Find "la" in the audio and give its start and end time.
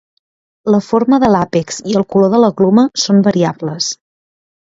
0.75-0.79, 2.45-2.51